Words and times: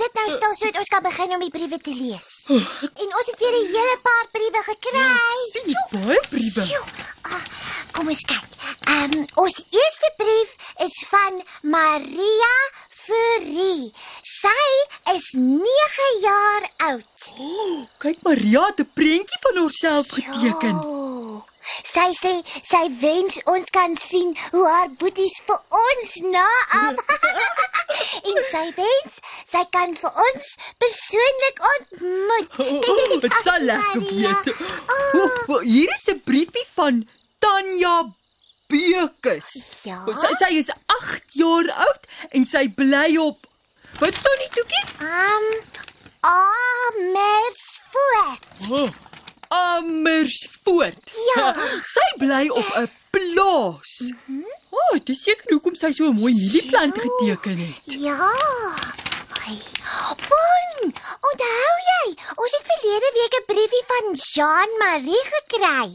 sit 0.00 0.16
nou 0.16 0.28
stil 0.32 0.54
sodat 0.58 0.80
ons 0.82 0.92
kan 0.92 1.02
begin 1.04 1.34
om 1.36 1.42
die 1.44 1.52
briewe 1.54 1.78
te 1.86 1.94
lees. 1.94 2.30
En 3.04 3.08
ons 3.18 3.30
het 3.30 3.38
weer 3.42 3.56
'n 3.58 3.66
hele 3.74 3.96
paar 4.08 4.26
briewe 4.36 4.62
gekry. 4.70 5.08
Sien 5.52 5.66
jy 5.72 5.82
baie 5.94 6.20
briewe? 6.32 6.64
Sjoe. 6.68 6.84
Ah, 7.22 7.44
kom 7.92 8.08
ons 8.08 8.24
kyk. 8.32 8.46
Ehm 8.94 9.18
um, 9.18 9.26
ons 9.44 9.56
eerste 9.80 10.10
brief 10.22 10.50
is 10.86 10.96
van 11.12 11.42
Maria 11.62 12.54
Fourie. 13.02 13.92
Sy 14.22 14.64
is 15.14 15.26
9 15.36 16.08
jaar 16.20 16.70
oud. 16.90 17.28
Oh, 17.38 17.86
kyk 17.98 18.22
Maria 18.22 18.66
het 18.66 18.80
'n 18.80 18.90
prentjie 18.94 19.40
van 19.40 19.56
haarself 19.62 20.06
geteken. 20.08 20.76
Jo. 20.82 21.44
Sy 21.62 22.10
sê 22.18 22.32
sy 22.46 22.82
wens 23.00 23.38
ons 23.50 23.72
kan 23.74 23.94
sien 23.98 24.30
hoe 24.52 24.66
haar 24.68 24.90
boeties 25.00 25.40
vir 25.46 25.58
ons 25.80 26.12
naam. 26.34 27.00
en 28.30 28.38
sy 28.50 28.64
wens 28.78 29.18
sy 29.50 29.64
kan 29.74 29.94
vir 29.98 30.12
ons 30.26 30.52
persoonlik 30.84 31.58
ontmoet. 31.74 32.48
Oh, 32.90 33.20
dit 33.20 33.34
sal 33.44 33.60
lekker 33.66 34.00
wees. 34.06 34.44
Oh, 34.88 35.28
oh, 35.48 35.60
hier 35.60 35.90
is 35.94 36.04
'n 36.08 36.22
briefie 36.24 36.66
van 36.74 37.08
Tanya 37.38 38.04
Bekes. 38.70 39.50
Ja. 39.84 40.04
Sy 40.06 40.32
sy 40.42 40.50
is 40.62 40.70
8 40.86 41.34
jaar 41.34 41.70
oud 41.86 42.02
en 42.30 42.46
sy 42.46 42.68
bly 42.68 43.16
op 43.18 43.50
Wat 43.98 44.14
staan 44.14 44.38
nie 44.38 44.52
toekie? 44.54 44.84
Um 45.02 45.44
Amersfoort. 46.20 48.44
Oh, 48.70 48.86
Amersfoort. 49.50 51.10
Ja. 51.34 51.54
Sy 51.94 52.06
bly 52.22 52.46
op 52.54 52.68
'n 52.78 52.88
plaas. 53.10 53.98
Mhm. 54.00 54.44
O, 54.70 54.78
oh, 54.78 54.98
dis 55.04 55.22
seker 55.26 55.50
hoekom 55.50 55.74
sy 55.74 55.90
so 55.92 56.06
'n 56.10 56.14
mooi 56.18 56.32
mielieplant 56.34 56.98
geteken 56.98 57.58
het. 57.58 57.82
Ja. 57.98 58.30
Ai. 59.42 59.58
Bon, 60.30 60.92
onthou 61.28 61.74
jy? 61.90 62.04
Ons 62.42 62.52
het 62.56 62.64
verlede 62.72 63.08
week 63.18 63.34
'n 63.40 63.44
briefie 63.52 63.84
van 63.92 64.04
Jean-Marie 64.30 65.24
gekry. 65.34 65.88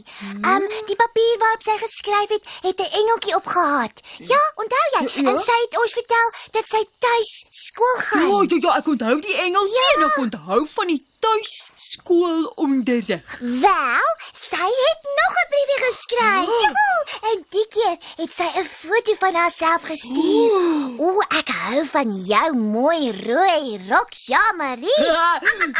Um 0.52 0.64
die 0.86 0.96
papier 0.96 1.36
waarop 1.38 1.62
sy 1.62 1.76
geskryf 1.84 2.28
het, 2.28 2.44
het 2.62 2.78
'n 2.80 2.90
engeltjie 3.00 3.34
opgehad. 3.34 4.00
Ja, 4.18 4.40
onthou 4.54 4.86
jy? 4.94 5.02
Ja, 5.02 5.08
ja. 5.22 5.28
En 5.30 5.38
sy 5.40 5.52
het 5.64 5.78
ons 5.82 5.92
vertel 5.92 6.30
dat 6.50 6.64
sy 6.68 6.84
tuis 6.98 7.44
skool 7.50 7.96
gaan. 7.96 8.30
Ja, 8.30 8.44
ja, 8.48 8.56
ja, 8.60 8.74
ek 8.76 8.86
onthou 8.86 9.20
die 9.20 9.34
Engels 9.36 9.72
Ja. 9.72 9.80
en 9.96 10.02
ek 10.10 10.16
onthou 10.16 10.66
van 10.74 10.86
die 10.86 11.06
tuisskoolonderrig. 11.20 13.38
Wel, 13.40 14.06
sy 14.50 14.66
het 14.84 15.00
nog 15.20 15.32
'n 15.42 15.48
briefie 15.52 15.80
geskryf. 15.86 16.48
Oh. 16.48 16.60
Joehoe, 16.60 16.94
En 17.32 17.38
die 17.50 17.66
keer 17.68 17.96
het 18.16 18.30
sy 18.36 18.42
'n 18.58 18.64
foto 18.64 19.14
van 19.18 19.34
haarself 19.34 19.82
gestuur. 19.82 20.50
O, 20.98 21.20
ek 21.28 21.48
hou 21.48 21.86
van 21.86 22.14
jou 22.24 22.52
mooi 22.56 23.10
rooi 23.22 23.80
rok, 23.88 24.08
Jean-Marie. 24.12 25.06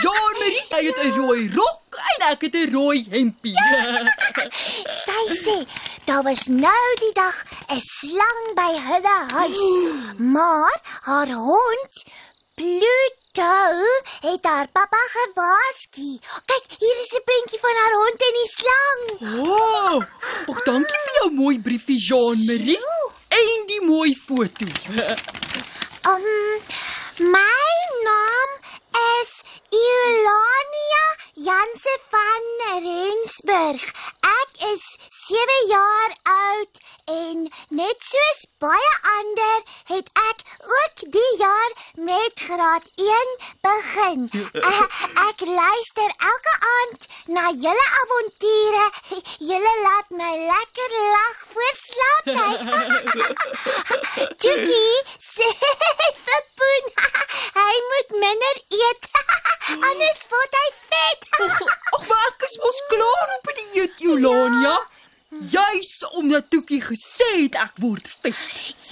John 0.02 0.32
Marie, 0.40 0.66
jy 0.70 0.82
het 0.86 1.00
'n 1.04 1.12
rooi 1.18 1.50
rok 1.54 1.98
en 2.12 2.26
ek 2.30 2.40
het 2.46 2.54
'n 2.54 2.72
rooi 2.72 3.06
hempie. 3.10 3.56
Sy 5.04 5.22
sê 5.44 5.56
daar 6.04 6.22
was 6.22 6.46
nou 6.46 6.86
die 7.04 7.12
dag 7.12 7.36
'n 7.68 7.80
slang 7.80 8.46
by 8.54 8.72
hulle 8.88 9.18
huis. 9.38 9.64
Maar 10.16 10.76
haar 11.08 11.30
hond 11.32 12.04
Pluto 12.56 13.52
het 14.20 14.44
haar 14.48 14.68
pappa 14.72 15.02
gewaarsku. 15.16 16.08
Kyk, 16.50 16.64
hier 16.78 16.96
is 17.04 17.12
'n 17.12 17.24
prentjie 17.24 17.60
van 17.60 17.76
haar 17.82 17.96
hond 18.00 18.20
en 18.28 18.34
die 18.40 18.52
slang. 18.58 19.02
Oh, 19.48 20.02
oh, 20.46 20.64
dankie 20.64 21.00
vir 21.04 21.14
jou 21.20 21.30
mooi 21.32 21.60
briefie, 21.60 21.98
Jean 21.98 22.44
Marie. 22.44 22.80
En 23.28 23.66
die 23.66 23.80
mooi 23.80 24.16
foto. 24.26 24.66
Um 26.12 26.24
my 27.34 27.68
naam 28.08 28.50
is 29.20 29.42
Ilania 29.70 31.06
Janse 31.34 31.98
van 32.08 32.42
Rensburg. 32.86 33.82
Ek 34.20 34.50
is 34.72 34.84
7 35.26 35.54
jaar 35.68 36.12
oud 36.32 36.78
en 37.14 37.40
net 37.78 38.04
soos 38.10 38.42
baie 38.62 38.92
ander 39.12 39.64
het 39.90 40.10
ek 40.22 40.44
ook 40.76 41.02
die 41.16 41.32
jaar 41.40 41.72
met 42.08 42.44
graad 42.48 42.86
1 43.06 43.32
begin. 43.66 44.28
Uh, 44.52 44.86
ek 45.24 45.42
luister 45.50 46.14
elke 46.30 46.54
aand 46.76 47.08
na 47.38 47.44
julle 47.64 47.86
avonture. 48.02 48.86
Julle 49.50 49.74
laat 49.82 50.14
my 50.20 50.32
lekker 50.52 50.96
lag 51.16 51.42
voor 51.54 51.74
slaaptyd. 51.82 52.60
Tukie 54.42 54.94
sê 55.32 55.50
vir 56.26 56.42
Poen, 56.60 56.86
hy 57.60 57.74
moet 57.90 58.18
minder 58.26 58.56
eet. 58.80 59.10
Anders 59.90 60.22
word 60.30 60.58
hy 60.62 60.68
vet. 60.90 61.26
Ag, 61.46 62.08
maar 62.08 62.26
ek 62.30 62.46
is 62.48 62.56
mos 62.62 62.82
klaar 62.92 63.34
op 63.36 63.50
die 63.58 63.66
eet, 64.26 64.34
Jolania. 64.34 64.86
Juis 65.28 66.06
omdat 66.12 66.50
Toekie 66.50 66.80
gesê 66.80 67.26
het 67.42 67.56
ek 67.60 67.80
word 67.82 68.06
vet. 68.22 68.36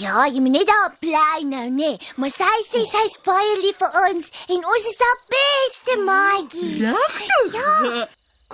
Ja, 0.03 0.27
jy 0.27 0.43
moet 0.43 0.59
net 0.59 0.67
daar 0.69 0.93
bly 1.01 1.45
nou, 1.47 1.69
nê. 1.71 1.95
Nee. 1.95 2.13
Maar 2.21 2.33
sy 2.35 2.57
sê 2.67 2.83
sy's 2.91 3.17
baie 3.25 3.55
lief 3.63 3.79
vir 3.81 3.97
ons 4.03 4.31
en 4.51 4.67
ons 4.75 4.89
is 4.91 5.01
haar 5.05 5.21
beste 5.37 5.97
maatjies. 6.05 6.77
Regtig? 6.83 7.57
Ja. 7.95 8.05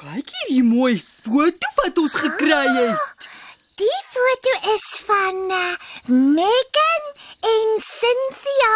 Kyk 0.00 0.30
hier 0.36 0.52
die 0.52 0.64
mooi 0.64 1.00
foto 1.00 1.72
wat 1.80 1.98
ons 2.04 2.14
gekry 2.20 2.62
het. 2.76 3.28
Die 3.80 4.00
foto 4.12 4.54
is 4.76 4.86
van 5.08 5.36
uh, 5.56 5.74
Megan 6.12 7.06
en 7.48 7.74
Cynthia 7.80 8.74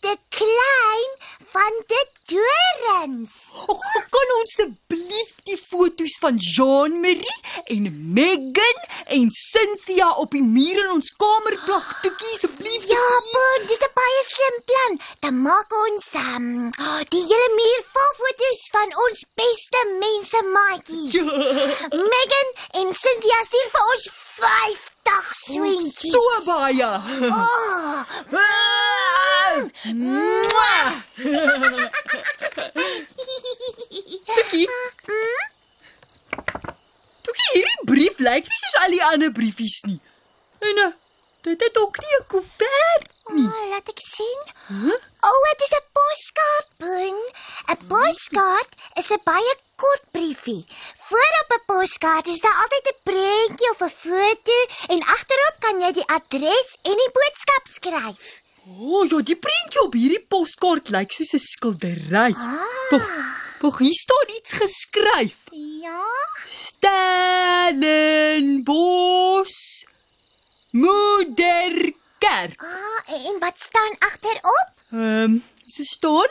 de 0.00 0.16
Klein 0.28 1.12
van 1.56 1.76
die 1.90 2.06
Dorens. 2.28 3.34
Ag, 3.72 3.84
kan 4.12 4.32
ons 4.36 4.54
asseblief 4.56 5.30
die 5.48 5.56
foto's 5.56 6.16
van 6.20 6.36
Jean 6.42 6.98
Marie 7.00 7.36
en 7.72 7.86
Megan 8.16 8.80
en 9.16 9.30
Cynthia 9.32 10.10
op 10.20 10.34
die 10.36 10.44
muur 10.44 10.82
in 10.82 10.92
ons 10.98 11.12
kamer 11.22 11.56
plak, 11.64 11.94
Toekie, 12.02 12.32
asseblief? 12.36 12.88
Ja, 12.90 13.04
Boon, 13.30 13.68
dis 13.70 13.80
baie 14.16 14.24
slim 14.24 14.62
plan. 14.64 14.98
Dan 15.20 15.40
maak 15.42 15.72
ons 15.72 16.08
um, 16.14 16.70
die 17.12 17.22
hele 17.22 17.48
muur 17.56 17.82
vol 17.94 18.12
foto's 18.20 18.62
van 18.72 18.94
ons 19.04 19.24
beste 19.40 19.82
mense 20.00 20.42
maatjies. 20.52 21.14
Ja. 21.14 21.22
Megan 22.12 22.48
en 22.80 22.92
Cynthia 22.94 23.40
stuur 23.48 23.68
vir 23.74 23.90
ons 23.92 24.08
50 24.36 25.32
swinkies. 25.42 26.12
So 26.12 26.22
baie. 26.46 26.90
Oh, 27.30 28.04
Mwah! 29.96 30.90
Toekie. 34.36 34.68
Toekie, 37.26 37.50
hierdie 37.52 37.86
brief 37.88 38.22
lyk 38.22 38.48
nie 38.48 38.62
soos 38.62 38.78
al 38.84 38.96
die 38.96 39.04
ander 39.10 39.34
briefies 39.34 39.82
nie. 39.88 40.00
En 40.64 40.86
uh, 40.86 40.92
dit 41.46 41.68
het 41.68 41.78
ook 41.78 42.00
nie 42.02 42.16
'n 42.20 42.26
koevert 42.32 43.14
nie. 43.38 43.48
oh, 43.48 43.64
laat 43.72 43.88
ek 43.92 44.00
sien. 44.02 44.40
Oh, 45.28 45.42
dit 45.52 45.62
is 45.66 45.72
'n 45.76 45.84
poskaart, 45.98 46.68
Boon. 46.82 47.18
'n 47.74 47.78
Poskaart 47.92 48.72
is 49.00 49.08
'n 49.10 49.20
baie 49.24 49.54
kort 49.82 50.04
briefie. 50.16 50.64
Voorop 51.08 51.48
'n 51.56 51.64
poskaart 51.72 52.26
is 52.34 52.40
daar 52.44 52.58
altyd 52.62 52.86
'n 52.88 53.00
prentjie 53.08 53.70
of 53.74 53.80
'n 53.80 53.94
foto 54.04 54.58
en 54.92 55.00
agterop 55.16 55.56
kan 55.64 55.76
jy 55.80 55.90
die 55.92 56.08
adres 56.18 56.68
en 56.82 56.96
die 57.02 57.12
boodskap 57.18 57.64
skryf. 57.76 58.18
O, 58.66 58.70
oh, 58.98 59.02
ja, 59.10 59.18
die 59.22 59.36
prentjie 59.46 59.82
op 59.86 59.94
hierdie 59.94 60.26
poskaart 60.32 60.88
lyk 60.94 61.10
soos 61.12 61.32
'n 61.34 61.38
skildery. 61.52 62.32
Wag, 62.90 63.06
wag, 63.60 63.78
hier 63.78 63.98
staan 64.04 64.28
iets 64.38 64.52
geskryf. 64.52 65.36
Ja. 65.52 66.04
Stellenbosch 68.26 69.84
Moederkerk. 70.70 72.60
Ah, 72.60 72.75
en 73.06 73.38
wat 73.42 73.58
staan 73.60 73.94
agterop? 73.98 74.70
Ehm, 74.92 75.22
um, 75.22 75.42
so 75.66 75.82
staan 75.82 76.30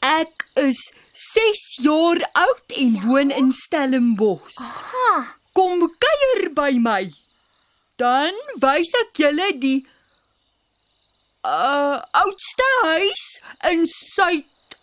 ek 0.00 0.46
is 0.54 0.92
6 1.12 1.62
jaar 1.82 2.20
oud 2.32 2.76
en 2.76 3.00
woon 3.06 3.30
in 3.30 3.52
Stellenbosch. 3.52 4.56
Ha, 4.58 5.36
Kom 5.52 5.80
kuier 5.98 6.52
by 6.54 6.76
my. 6.78 7.08
Dan 7.98 8.36
wys 8.62 8.92
ek 9.00 9.18
julle 9.18 9.48
die 9.58 9.80
uh 11.48 11.98
oudste 12.20 12.66
huis 12.84 13.24
in 13.70 13.86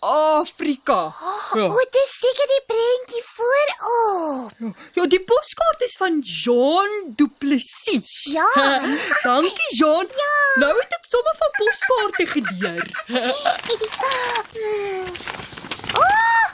Suid-Afrika. 0.05 1.13
Ja. 1.53 1.65
o, 1.65 1.77
dit 1.77 1.95
is 1.95 2.11
seker 2.19 2.47
die 2.51 2.63
prentjie 2.69 3.23
voorop. 3.25 4.75
Ja, 4.93 5.05
die 5.05 5.21
poskaart 5.23 5.81
is 5.81 5.95
van 5.97 6.19
Jean 6.21 7.13
Du 7.17 7.27
Plessis. 7.27 8.13
Ja. 8.31 8.47
Dankie 9.25 9.75
Jean. 9.75 10.07
Ja. 10.21 10.33
Nou 10.61 10.73
het 10.77 10.93
ek 10.99 11.09
sommer 11.09 11.35
van 11.41 11.55
poskaarte 11.61 12.25
geleer. 12.35 12.85
Hmm. 14.55 15.07
Oh, 15.99 16.45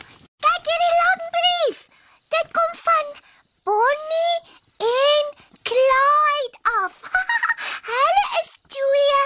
kyk 0.43 0.69
hierdie 0.69 0.95
lang 0.97 1.21
brief. 1.35 1.83
Dit 2.33 2.47
kom 2.57 2.71
van 2.81 3.11
Bonnie 3.67 4.37
en 4.87 5.29
Clyde 5.69 6.57
af. 6.81 6.97
Hulle 7.91 8.25
is 8.41 8.51
twee 8.73 9.21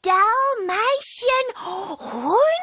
Dalmatian 0.00 1.52
honde. 1.66 2.60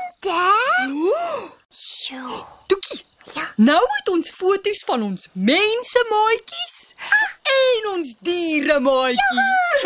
Nou 3.68 3.84
het 3.98 4.10
ons 4.10 4.30
foto's 4.32 4.84
van 4.86 5.02
ons 5.04 5.28
mense 5.34 6.02
maatjies 6.10 6.76
en 7.54 7.88
ons 7.92 8.14
diere 8.24 8.78
maatjies. 8.80 9.82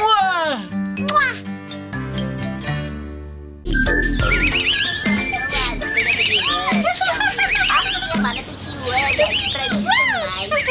Mwah! 0.00 0.56
Mwah. 1.02 1.34
Mana 8.22 8.42
bikin 8.46 8.74
word 8.86 9.14
dan 9.20 9.32
spread 9.42 9.72
Kom 10.48 10.62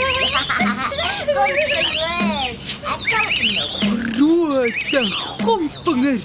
spread 0.90 1.28
word. 1.38 2.58
Ek 2.94 3.02
sal 3.12 3.28
nou. 3.54 3.70
Grote 4.18 5.04
komvinger. 5.46 6.20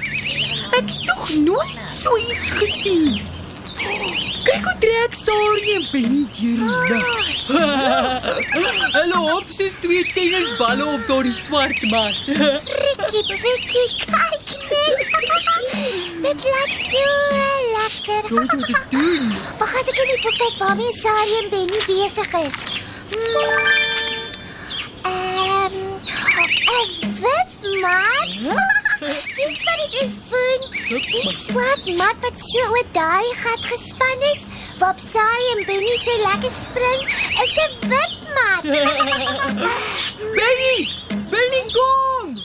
Ek 0.78 0.86
het 0.88 1.04
nog 1.04 1.28
nooit 1.44 1.87
so 2.08 2.16
iets 2.16 2.50
gesien. 2.50 3.20
Kyk 4.44 4.64
hoe 4.64 4.76
trek 4.78 5.14
Sarie 5.14 5.74
en 5.74 5.84
Benny 5.92 6.24
deur 6.38 6.56
die 6.56 6.72
lug. 6.88 7.08
Hulle 8.96 9.18
hop 9.26 9.50
soos 9.52 9.74
twee 9.82 10.04
tennisballe 10.14 10.86
op 10.88 11.04
daardie 11.10 11.34
swart 11.36 11.82
mat. 11.92 12.22
Prikkie, 12.28 13.24
prikkie, 13.28 13.88
kyk 14.06 14.48
net. 14.72 14.98
Dit 16.24 16.46
lyk 16.48 16.72
so 16.88 17.04
lekker. 17.76 18.32
Wat 18.38 18.56
moet 18.56 18.72
ek 18.72 18.88
doen? 18.94 19.28
Wag, 19.60 19.76
ek 19.82 19.92
kan 19.92 20.10
nie 20.12 20.18
kyk 20.24 20.56
waarmee 20.62 20.96
Sari 21.02 21.38
en 21.42 21.52
Benny 21.52 21.84
besig 21.90 22.40
is. 22.40 22.58
Hmm. 23.12 24.26
Ehm, 25.12 25.78
'n 26.72 27.16
witmat. 27.22 28.77
Dis 29.08 29.60
wat 29.64 29.78
dit 29.80 29.94
is, 30.04 30.16
Boon. 30.28 30.64
Die 30.88 31.30
swart 31.32 31.86
mat 31.96 32.18
wat 32.24 32.40
so 32.42 32.64
oor 32.74 32.88
daai 32.92 33.28
gat 33.40 33.62
gespan 33.70 34.24
is, 34.34 34.44
waarop 34.80 35.00
Sari 35.00 35.46
en 35.54 35.62
Benny 35.68 35.94
so 36.02 36.16
lekker 36.24 36.52
spring, 36.52 37.06
is 37.44 37.56
'n 37.64 37.72
witmat. 37.92 38.62
Benny! 40.38 40.78
Benny 41.32 41.62
kom! 41.76 42.36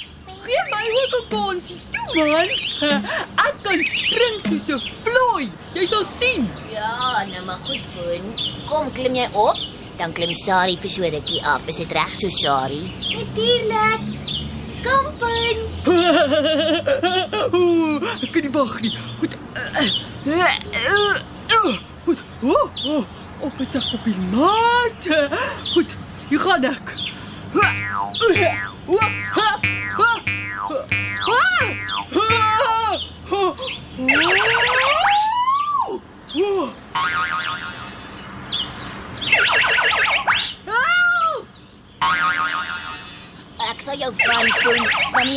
Gee 0.45 0.63
my 0.71 0.85
ook 1.01 1.13
'n 1.19 1.27
kansie, 1.33 1.79
toe 1.91 2.27
man. 2.31 2.49
Ek 3.47 3.55
kan 3.67 3.83
spring 3.97 4.37
soos 4.47 4.67
'n 4.71 4.81
vlooi. 5.03 5.51
Jy 5.75 5.85
sal 5.87 6.05
sien. 6.05 6.47
Ja, 6.71 7.25
nou 7.27 7.43
maar 7.45 7.59
goed, 7.67 7.83
Boon. 7.95 8.23
Kom 8.69 8.91
klim 8.91 9.15
jy 9.15 9.27
op? 9.33 9.59
Dan 9.97 10.13
klim 10.13 10.33
Sari 10.33 10.77
vir 10.77 10.89
so 10.89 11.01
rukkie 11.03 11.43
af. 11.43 11.67
Is 11.67 11.77
dit 11.83 11.91
reg 11.91 12.15
so, 12.15 12.29
Sari? 12.29 12.83
Natuurlik. 13.11 14.03
Kom, 14.83 15.11
Boon. 15.19 15.42
Ooh, 17.53 18.01
ek 18.21 18.31
kan 18.31 18.41
nie 18.41 18.51
wag 18.51 18.81
nie. 18.81 18.97
Goed. 19.19 19.35
Goed. 22.05 22.23
Oh, 22.41 22.69
oh, 22.85 23.03
op 23.39 23.59
is 23.59 23.75
ek 23.79 23.93
op 23.93 24.03
die 24.07 24.15
mat. 24.31 25.07
Goed. 25.73 25.95
Hier 26.29 26.39
gaan 26.39 26.63
ek. 26.63 26.93
Ek 27.53 27.69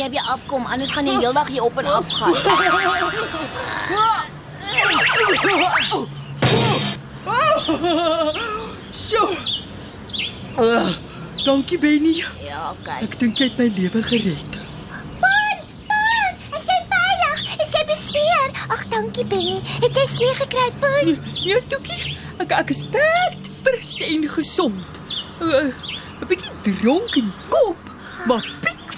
jy 0.07 0.13
weer 0.13 0.31
afkom, 0.31 0.65
anders 0.65 0.91
gaan 0.91 1.05
jy 1.07 1.17
heeldag 1.19 1.47
hier 1.47 1.63
op 1.63 1.77
en 1.77 1.85
af 1.85 2.09
gaan. 2.09 2.33
Sjoe. 8.91 9.35
Uh, 10.59 10.87
dankie 11.45 11.79
Benny. 11.79 12.23
Ja, 12.41 12.73
kyk. 12.83 13.01
Ek 13.03 13.17
dink 13.19 13.37
jy 13.37 13.49
het 13.49 13.59
my 13.59 13.67
lewe 13.75 14.03
gered. 14.03 14.55
Boon, 15.21 15.59
Boon, 15.91 16.39
is 16.57 16.69
jy 16.71 16.79
veilig? 16.89 17.43
Is 17.65 17.75
jy 17.75 17.83
beseer? 17.91 18.47
Ag, 18.73 18.87
dankie 18.93 19.25
Benny. 19.27 19.59
Het 19.83 20.01
jy 20.01 20.07
seer 20.13 20.39
gekry, 20.39 20.69
Boon? 20.81 21.17
Nee, 21.43 21.59
Toekie. 21.69 22.15
Ek 22.41 22.55
ek 22.61 22.71
is 22.73 22.85
perd 22.93 23.51
fris 23.63 23.97
en 24.07 24.27
gesond. 24.29 25.01
Uh, 25.41 25.67
'n 26.17 26.25
bietjie 26.31 26.73
dronk 26.81 27.13
in 27.19 27.27
die 27.29 27.43
kop, 27.53 27.91
maar 28.25 28.41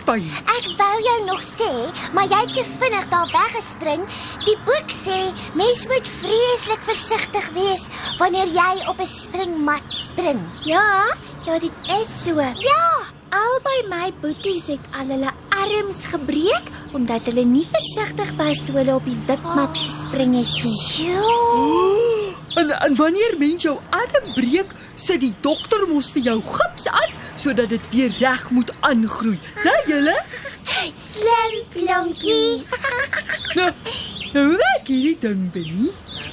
piekfyn. 0.10 0.26
Ek 0.58 0.66
wou 0.78 0.96
jou 1.06 1.18
nog 1.28 1.42
sê, 1.44 1.70
maar 2.14 2.30
jy 2.30 2.40
het 2.42 2.56
so 2.56 2.64
vinnig 2.82 3.08
daar 3.12 3.30
weggespring. 3.34 4.06
Die 4.46 4.58
boek 4.66 4.94
sê 5.04 5.20
mens 5.58 5.86
moet 5.92 6.10
vreeslik 6.22 6.84
versigtig 6.88 7.50
wees 7.58 7.86
wanneer 8.20 8.48
jy 8.48 8.88
op 8.90 9.00
'n 9.00 9.08
springmat 9.08 9.86
spring. 9.88 10.40
Ja, 10.66 11.16
ja, 11.46 11.60
dit 11.60 11.74
is 12.02 12.10
so. 12.24 12.40
Ja, 12.40 12.86
Albei 13.30 13.88
my 13.90 14.12
boeties 14.22 14.68
het 14.68 14.82
al 14.92 15.06
hulle 15.06 15.32
arms 15.50 16.06
gebreek 16.06 16.72
omdat 16.94 17.26
hulle 17.26 17.46
nie 17.46 17.68
versigtig 17.72 18.32
was 18.38 18.58
toe 18.66 18.76
hulle 18.76 18.96
op 18.96 19.06
die 19.06 19.20
wipmat 19.28 19.78
gespring 19.78 20.34
het 20.34 20.64
nie. 20.64 20.78
Sjoe. 20.90 22.09
En 22.56 22.70
en 22.80 22.96
wanneer 22.96 23.36
mens 23.38 23.62
jou 23.62 23.78
arm 23.90 24.34
breek, 24.34 24.72
sit 24.96 25.20
die 25.22 25.34
dokter 25.42 25.86
mos 25.88 26.12
vir 26.12 26.22
jou 26.22 26.38
gips 26.42 26.88
aan 26.88 27.14
sodat 27.40 27.70
dit 27.70 27.90
weer 27.94 28.12
reg 28.20 28.50
moet 28.50 28.72
aangroei. 28.82 29.40
Né, 29.64 29.76
julle? 29.88 30.16
Slim 30.96 31.62
plonkie. 31.74 32.64
Nou, 33.56 33.72
nou 34.34 34.44
hoe 34.48 34.58
werk 34.58 34.88
hierdie 34.92 35.18
ding, 35.20 35.48
Benny? 35.54 35.90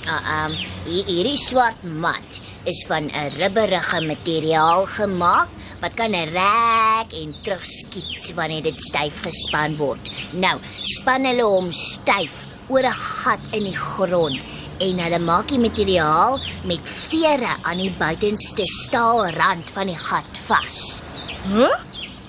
Ah, 0.09 0.47
um, 0.47 0.57
hier- 0.85 1.07
hierdie 1.07 1.39
swart 1.41 1.83
mat 1.83 2.41
is 2.65 2.85
van 2.89 3.09
'n 3.11 3.31
rubberige 3.39 4.01
materiaal 4.01 4.87
gemaak 4.87 5.49
wat 5.81 5.95
kan 5.95 6.13
rek 6.13 7.13
en 7.23 7.35
terugskiet 7.43 8.35
wanneer 8.35 8.63
dit 8.63 8.83
styf 8.83 9.23
gespan 9.23 9.77
word. 9.77 10.01
Nou, 10.33 10.59
span 10.83 11.25
hulle 11.25 11.43
hom 11.45 11.73
styf 11.73 12.47
oor 12.69 12.85
'n 12.85 12.93
gat 12.93 13.41
in 13.53 13.65
die 13.65 13.77
grond 13.77 14.41
en 14.79 14.99
hulle 14.99 15.19
maak 15.19 15.49
die 15.49 15.59
materiaal 15.59 16.41
met 16.65 16.89
vere 16.89 17.57
aan 17.63 17.79
die 17.79 17.93
buitenste 17.99 18.67
staalrand 18.67 19.71
van 19.71 19.87
die 19.87 19.99
gat 19.99 20.39
vas. 20.47 21.03
Hæ? 21.51 21.69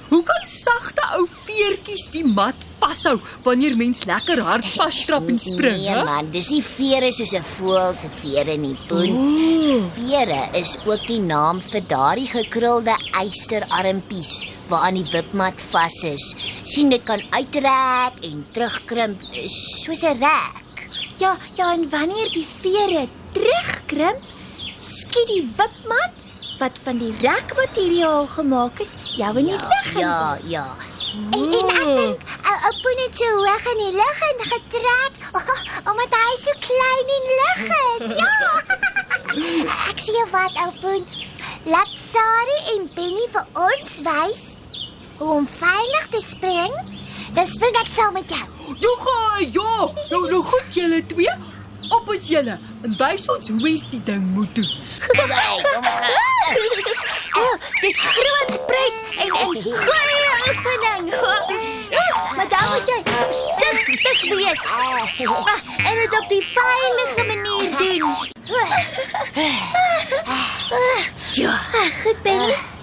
Hoe 0.08 0.24
kan 0.24 0.46
sagte 0.48 1.04
ou 1.18 1.26
veertjies 1.28 2.06
die 2.14 2.24
mat 2.24 2.62
vashou 2.80 3.18
wanneer 3.44 3.74
mens 3.76 4.06
lekker 4.08 4.40
hard 4.40 4.68
vasstrap 4.78 5.28
en 5.28 5.40
spring, 5.40 5.82
Nee 5.82 5.90
hè? 5.92 6.04
man, 6.08 6.30
dis 6.32 6.48
nie 6.54 6.62
vere 6.64 7.10
soos 7.12 7.34
'n 7.36 7.44
voël 7.44 7.94
se 7.94 8.08
vere 8.22 8.56
nie, 8.58 8.78
Boen. 8.88 9.12
Ooh. 9.12 9.84
Vere 9.98 10.48
is 10.54 10.78
ook 10.86 11.04
die 11.08 11.20
naam 11.20 11.60
vir 11.62 11.82
daardie 11.82 12.30
gekrulde 12.32 12.96
eysterarmpies 13.20 14.48
waaraan 14.70 14.96
die 14.96 15.12
wipmat 15.12 15.60
vas 15.72 16.04
is. 16.04 16.36
sien 16.64 16.90
dit 16.90 17.04
kan 17.04 17.22
uitrek 17.32 18.24
en 18.24 18.46
terugkrimp 18.54 19.20
soos 19.48 20.04
'n 20.04 20.18
rek. 20.24 20.67
Ja, 21.18 21.38
ja, 21.58 21.72
en 21.74 21.90
wanneer 21.90 22.30
die 22.32 22.46
vere 22.62 23.08
terugkrimp, 23.34 24.22
skiet 24.78 25.28
die 25.32 25.44
wipmat 25.58 26.14
wat 26.60 26.78
van 26.84 26.98
die 27.02 27.14
rekmateriaal 27.22 28.28
gemaak 28.28 28.80
is, 28.82 28.94
jou 29.18 29.32
in 29.38 29.50
die 29.50 29.58
lug 29.58 29.92
in. 29.94 30.00
Ja, 30.00 30.38
ja. 30.44 30.66
En, 31.32 31.54
en 31.54 31.70
ek 31.74 31.90
dink 31.98 32.34
ou 32.46 32.58
ou 32.68 32.74
Poen 32.84 33.00
het 33.02 33.18
so 33.18 33.30
hoog 33.40 33.70
in 33.72 33.80
die 33.82 33.94
lug 33.96 34.20
en 34.28 34.44
getrek 34.52 35.16
omdat 35.90 36.18
hy 36.20 36.34
so 36.42 36.54
klein 36.66 37.14
en 37.18 37.30
lig 37.40 37.64
is. 37.78 38.14
Ja. 38.22 38.34
ek 39.92 40.02
sê 40.02 40.14
jou 40.14 40.28
wat 40.34 40.62
ou 40.66 40.70
Poen. 40.84 41.08
Laat 41.66 41.94
Sari 41.98 42.60
en 42.76 42.86
Benny 42.96 43.26
vir 43.34 43.50
ons 43.68 43.96
wys 44.06 44.44
hoe 45.18 45.32
om 45.40 45.50
veilig 45.50 46.08
te 46.14 46.22
spring. 46.22 46.78
Dan 47.38 47.46
spring 47.48 47.76
ek 47.78 47.90
saam 47.94 48.14
met 48.18 48.30
jou. 48.34 48.46
Jo, 48.82 48.92
ga, 48.98 49.18
ja. 49.40 49.74
Nou 50.10 50.24
nou 50.30 50.44
goed 50.44 50.74
julle 50.74 51.06
twee. 51.06 51.34
Op 51.94 52.08
is 52.14 52.28
julle 52.28 52.56
en 52.84 52.96
wys 52.98 53.28
ons 53.30 53.50
hoe 53.50 53.60
mens 53.62 53.84
die 53.92 54.00
ding 54.04 54.24
moet 54.34 54.56
doen. 54.56 54.72
Hey, 55.06 55.62
kom 55.62 55.86
ons 55.86 56.00
gaan. 56.02 57.60
Dis 57.84 58.00
groot 58.02 58.66
pret 58.66 58.96
en 59.18 59.28
en 59.28 59.30
goeie 59.30 59.62
oefening. 59.68 61.12
Ja, 61.94 62.08
maar 62.38 62.50
dan 62.50 62.66
moet 62.72 62.90
jy 62.90 63.02
versigtig 63.06 64.34
wees. 64.34 64.64
Ah, 64.66 65.06
En 65.86 65.96
dit 66.02 66.20
op 66.20 66.30
die 66.30 66.42
veilige 66.56 67.24
manier 67.28 67.78
doen. 67.78 68.34
Sjoe. 71.18 71.54
Ah, 71.78 71.86
goed, 72.02 72.22
Benny. 72.24 72.77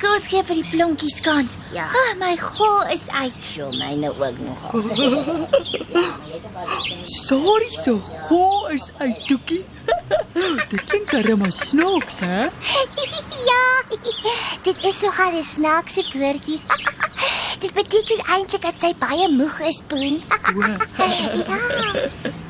Kom 0.00 0.16
ons 0.16 0.26
gee 0.30 0.42
vir 0.48 0.58
die 0.58 0.68
plonkies 0.72 1.20
kans. 1.22 1.54
Ja. 1.74 1.86
Ah, 1.86 2.14
my 2.18 2.32
gol 2.40 2.80
is 2.94 3.04
uit. 3.14 3.36
Sjoe, 3.46 3.70
myne 3.78 4.10
ook 4.10 4.38
nog. 4.42 4.60
Sorry 7.22 7.70
so 7.70 7.98
go 8.28 8.66
is 8.74 8.90
uit 8.98 9.26
Toekie. 9.28 9.64
Dit 10.72 10.84
klink 10.90 11.10
darem 11.10 11.38
maar 11.38 11.52
snaaks, 11.52 12.18
hè? 12.18 12.48
ja. 13.50 13.64
Dit 14.62 14.86
is 14.86 14.98
so 14.98 15.10
'n 15.10 15.42
snaakse 15.44 16.02
woordjie. 16.12 16.60
Dit 17.58 17.72
beteken 17.74 18.24
eintlik 18.26 18.62
dat 18.62 18.74
sy 18.80 18.94
baie 18.98 19.28
moeg 19.28 19.60
is, 19.60 19.82
Poen. 19.86 20.22
ja. 20.56 20.76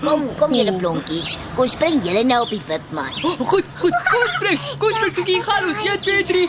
Kom, 0.02 0.24
kom 0.38 0.54
julle 0.56 0.72
blonkies. 0.74 1.36
Kom 1.54 1.68
spring 1.70 2.00
julle 2.02 2.24
nou 2.26 2.40
op 2.42 2.50
die 2.50 2.58
wipmat. 2.66 3.20
Oh, 3.22 3.38
goed, 3.52 3.68
goed. 3.78 3.94
Kom 4.10 4.24
spring. 4.34 4.58
Kom 4.82 4.90
spring 4.98 5.14
toe 5.14 5.26
jy 5.30 5.38
gaan 5.46 5.70
ons 5.70 5.86
1 5.86 6.02
2 6.08 6.26
3. 6.32 6.42